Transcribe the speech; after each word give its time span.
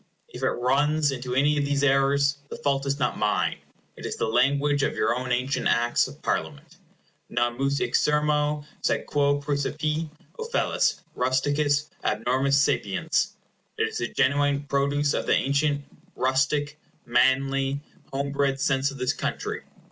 If 0.29 0.41
it 0.41 0.47
runs 0.49 1.11
into 1.11 1.35
any 1.35 1.59
of 1.59 1.63
these 1.65 1.83
errors, 1.83 2.39
the 2.49 2.55
fault 2.57 2.87
is 2.87 2.97
not 2.97 3.19
mine. 3.19 3.59
It 3.95 4.03
is 4.07 4.15
the 4.15 4.25
language 4.25 4.81
of 4.81 4.95
your 4.95 5.13
own 5.15 5.31
ancient 5.31 5.67
Acts 5.67 6.07
of 6.07 6.23
Parliament. 6.23 6.77
"Non 7.29 7.55
meus 7.55 7.77
hic 7.77 7.93
sermo, 7.93 8.65
sed 8.81 9.05
quæ 9.05 9.43
præcepit 9.43 10.09
Ofellus, 10.39 11.01
Rusticus, 11.13 11.91
abnormis 12.03 12.57
sapiens." 12.57 13.33
It 13.77 13.89
is 13.89 13.99
the 13.99 14.07
genuine 14.07 14.63
produce 14.63 15.13
of 15.13 15.27
the 15.27 15.35
ancient, 15.35 15.83
rustic, 16.15 16.79
manly, 17.05 17.81
homebred 18.11 18.59
sense 18.59 18.89
of 18.89 18.97
this 18.97 19.13
country. 19.13 19.61